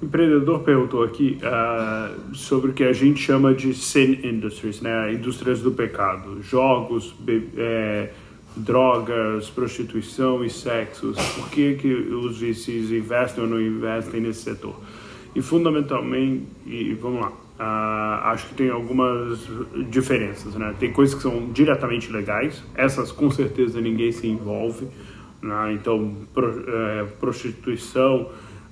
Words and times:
Empreendedor 0.00 0.60
perguntou 0.60 1.02
aqui 1.02 1.40
uh, 1.42 2.32
sobre 2.32 2.70
o 2.70 2.74
que 2.74 2.84
a 2.84 2.92
gente 2.92 3.20
chama 3.20 3.52
de 3.52 3.74
sin 3.74 4.20
industries, 4.22 4.80
né? 4.80 5.12
Indústrias 5.12 5.60
do 5.60 5.72
pecado, 5.72 6.40
jogos, 6.40 7.16
é, 7.56 8.10
drogas, 8.56 9.50
prostituição 9.50 10.44
e 10.44 10.50
sexos. 10.50 11.16
Por 11.34 11.50
que, 11.50 11.74
que 11.74 11.92
os 11.92 12.38
VCs 12.38 12.92
investem 12.92 13.42
ou 13.42 13.50
não 13.50 13.60
investem 13.60 14.20
nesse 14.20 14.42
setor? 14.42 14.76
E 15.34 15.42
fundamentalmente, 15.42 16.44
e 16.64 16.94
vamos 16.94 17.22
lá, 17.22 17.30
uh, 17.30 18.28
acho 18.28 18.46
que 18.50 18.54
tem 18.54 18.70
algumas 18.70 19.48
diferenças, 19.90 20.54
né? 20.54 20.76
Tem 20.78 20.92
coisas 20.92 21.16
que 21.16 21.22
são 21.22 21.50
diretamente 21.50 22.12
legais, 22.12 22.62
essas 22.76 23.10
com 23.10 23.32
certeza 23.32 23.80
ninguém 23.80 24.12
se 24.12 24.28
envolve, 24.28 24.86
né? 25.42 25.72
Então, 25.72 26.14
pro, 26.32 26.64
é, 26.68 27.04
prostituição 27.18 28.28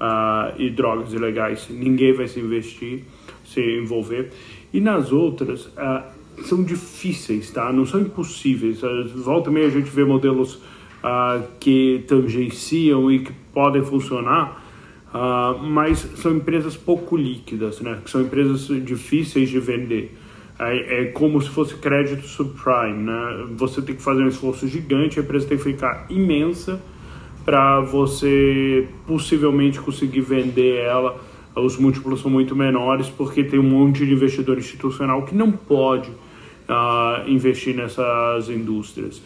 uh, 0.00 0.54
e 0.58 0.70
drogas 0.70 1.12
ilegais, 1.12 1.68
ninguém 1.68 2.12
vai 2.12 2.26
se 2.26 2.40
investir, 2.40 3.04
se 3.44 3.60
envolver. 3.60 4.32
E 4.72 4.80
nas 4.80 5.12
outras, 5.12 5.66
uh, 5.66 6.02
são 6.44 6.62
difíceis, 6.62 7.50
tá? 7.50 7.72
Não 7.72 7.84
são 7.84 8.00
impossíveis. 8.00 8.82
Uh, 8.82 9.08
volta 9.16 9.50
meia 9.50 9.66
a 9.66 9.70
gente 9.70 9.90
vê 9.90 10.04
modelos 10.04 10.54
uh, 10.54 11.46
que 11.58 12.04
tangenciam 12.06 13.10
e 13.10 13.20
que 13.20 13.32
podem 13.52 13.84
funcionar, 13.84 14.64
uh, 15.12 15.58
mas 15.62 15.98
são 16.16 16.36
empresas 16.36 16.76
pouco 16.76 17.16
líquidas, 17.16 17.80
né? 17.80 17.98
Que 18.02 18.10
são 18.10 18.22
empresas 18.22 18.66
difíceis 18.84 19.50
de 19.50 19.60
vender. 19.60 20.16
É, 20.58 21.02
é 21.02 21.04
como 21.06 21.40
se 21.40 21.48
fosse 21.48 21.74
crédito 21.76 22.26
subprime, 22.26 23.04
né? 23.04 23.46
Você 23.56 23.80
tem 23.80 23.94
que 23.94 24.02
fazer 24.02 24.22
um 24.22 24.28
esforço 24.28 24.68
gigante, 24.68 25.18
a 25.18 25.22
empresa 25.22 25.46
tem 25.46 25.56
que 25.56 25.64
ficar 25.64 26.06
imensa 26.10 26.80
para 27.44 27.80
você 27.80 28.88
possivelmente 29.06 29.80
conseguir 29.80 30.20
vender 30.20 30.78
ela. 30.78 31.20
Os 31.56 31.76
múltiplos 31.76 32.20
são 32.20 32.30
muito 32.30 32.54
menores 32.54 33.08
porque 33.08 33.42
tem 33.42 33.58
um 33.58 33.64
monte 33.64 34.06
de 34.06 34.12
investidor 34.12 34.58
institucional 34.58 35.22
que 35.22 35.34
não 35.34 35.50
pode 35.50 36.10
uh, 36.10 37.28
investir 37.28 37.74
nessas 37.74 38.48
indústrias. 38.48 39.22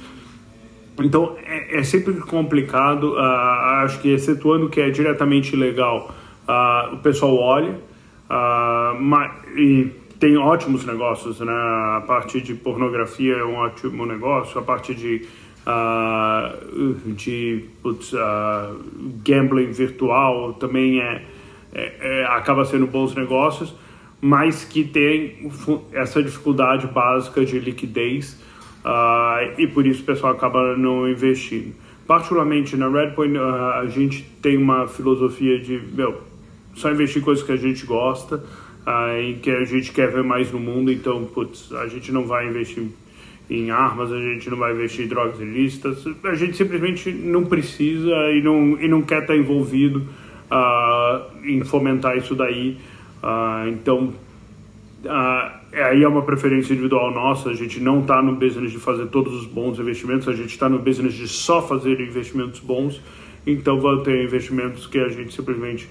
Então 0.99 1.37
é, 1.45 1.81
é 1.81 1.83
sempre 1.83 2.15
complicado. 2.15 3.13
Uh, 3.13 3.19
acho 3.85 4.01
que 4.01 4.09
excetuando 4.09 4.69
que 4.69 4.81
é 4.81 4.91
diretamente 4.91 5.55
legal, 5.55 6.15
uh, 6.49 6.95
o 6.95 6.99
pessoal 6.99 7.37
olha 7.37 7.79
mas, 9.01 9.33
e 9.57 9.93
tem 10.19 10.37
ótimos 10.37 10.85
negócios, 10.85 11.41
né? 11.41 11.53
A 11.53 12.03
parte 12.07 12.41
de 12.41 12.55
pornografia 12.55 13.35
é 13.35 13.45
um 13.45 13.57
ótimo 13.57 14.07
negócio, 14.07 14.59
a 14.59 14.63
parte 14.63 14.95
de 14.95 15.27
uh, 15.67 16.95
de 17.13 17.65
putz, 17.83 18.13
uh, 18.13 18.79
gambling 19.25 19.73
virtual 19.73 20.55
também 20.55 21.01
é, 21.01 21.25
é, 21.73 21.93
é, 22.01 22.25
acaba 22.27 22.65
sendo 22.65 22.87
bons 22.87 23.15
negócios, 23.15 23.75
mas 24.21 24.65
que 24.65 24.85
tem 24.85 25.51
essa 25.93 26.23
dificuldade 26.23 26.87
básica 26.87 27.45
de 27.45 27.59
liquidez 27.59 28.41
uh, 28.85 29.61
e 29.61 29.67
por 29.67 29.87
isso 29.87 30.03
o 30.03 30.05
pessoal 30.05 30.33
acaba 30.33 30.77
não 30.77 31.09
investindo. 31.09 31.75
Particularmente 32.07 32.77
na 32.77 32.89
Redpoint, 32.89 33.35
a 33.39 33.87
gente 33.87 34.23
tem 34.43 34.59
uma 34.59 34.87
filosofia 34.87 35.59
de 35.59 35.81
meu, 35.93 36.21
só 36.75 36.91
investir 36.91 37.23
em 37.23 37.25
coisas 37.25 37.43
que 37.43 37.53
a 37.53 37.57
gente 37.57 37.87
gosta, 37.87 38.37
uh, 38.87 39.19
em 39.19 39.39
que 39.39 39.51
a 39.51 39.65
gente 39.65 39.91
quer 39.91 40.13
ver 40.13 40.23
mais 40.23 40.53
no 40.53 40.61
mundo, 40.61 40.93
então 40.93 41.25
putz, 41.25 41.73
a 41.73 41.87
gente 41.89 42.13
não 42.13 42.27
vai 42.27 42.47
investir 42.47 42.87
em 43.49 43.71
armas, 43.71 44.11
a 44.11 44.19
gente 44.19 44.49
não 44.49 44.57
vai 44.57 44.73
investir 44.73 45.05
em 45.05 45.09
drogas 45.09 45.39
ilícitas, 45.39 46.05
a 46.25 46.35
gente 46.35 46.57
simplesmente 46.57 47.13
não 47.13 47.45
precisa 47.45 48.15
e 48.33 48.43
não, 48.43 48.81
e 48.81 48.89
não 48.89 49.03
quer 49.03 49.23
estar 49.23 49.37
envolvido 49.37 50.07
uh, 50.51 51.47
em 51.47 51.63
fomentar 51.63 52.17
isso 52.17 52.35
daí. 52.35 52.79
Uh, 53.23 53.69
então, 53.69 54.15
uh, 55.05 55.65
aí 55.73 56.03
é 56.03 56.09
uma 56.09 56.23
preferência 56.23 56.73
individual 56.73 57.13
nossa, 57.13 57.51
a 57.51 57.55
gente 57.55 57.81
não 57.81 58.01
está 58.01 58.23
no 58.23 58.35
business 58.35 58.73
de 58.73 58.79
fazer 58.79 59.07
todos 59.07 59.35
os 59.35 59.47
bons 59.47 59.79
investimentos, 59.79 60.27
a 60.27 60.33
gente 60.33 60.51
está 60.51 60.69
no 60.69 60.79
business 60.79 61.15
de 61.15 61.29
só 61.29 61.61
fazer 61.61 62.01
investimentos 62.01 62.61
bons, 62.61 63.01
então 63.47 63.79
vai 63.79 63.99
ter 64.03 64.25
investimentos 64.25 64.87
que 64.87 64.99
a 64.99 65.09
gente 65.09 65.35
simplesmente 65.35 65.89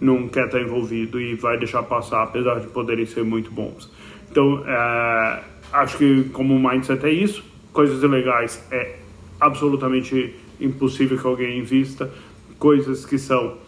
não 0.00 0.28
quer 0.28 0.46
estar 0.46 0.60
envolvido 0.60 1.20
e 1.20 1.34
vai 1.34 1.56
deixar 1.56 1.82
passar, 1.84 2.24
apesar 2.24 2.60
de 2.60 2.66
poderem 2.66 3.06
ser 3.06 3.22
muito 3.22 3.50
bons. 3.50 3.90
Então, 4.30 4.56
uh, 4.56 5.55
acho 5.72 5.98
que 5.98 6.24
como 6.30 6.58
mindset 6.58 7.04
é 7.04 7.10
isso, 7.10 7.44
coisas 7.72 8.02
ilegais 8.02 8.64
é 8.70 8.96
absolutamente 9.40 10.34
impossível 10.60 11.18
que 11.18 11.26
alguém 11.26 11.58
invista, 11.58 12.10
coisas 12.58 13.04
que 13.04 13.18
são 13.18 13.58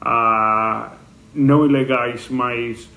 ah, 0.00 0.92
não 1.34 1.66
ilegais, 1.66 2.28
mas 2.30 2.88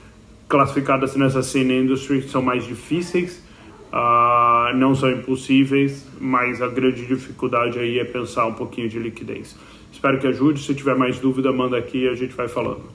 classificadas 0.48 1.16
nessa 1.16 1.42
cena 1.42 1.74
industry 1.74 2.22
são 2.30 2.42
mais 2.42 2.66
difíceis, 2.66 3.44
ah, 3.92 4.72
não 4.76 4.96
são 4.96 5.12
impossíveis, 5.12 6.08
mas 6.20 6.62
a 6.62 6.68
grande 6.68 7.06
dificuldade 7.06 7.78
aí 7.80 8.00
é 8.00 8.06
pensar 8.06 8.46
um 8.46 8.54
pouquinho 8.54 8.88
de 8.88 9.00
liquidez. 9.00 9.58
Espero 9.92 10.20
que 10.20 10.28
ajude, 10.28 10.62
se 10.62 10.74
tiver 10.74 10.96
mais 10.96 11.20
dúvida 11.20 11.52
manda 11.52 11.78
aqui 11.78 12.06
e 12.06 12.10
a 12.10 12.16
gente 12.16 12.34
vai 12.34 12.48
falando. 12.48 12.94